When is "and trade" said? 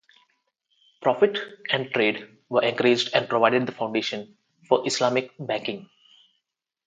1.69-2.27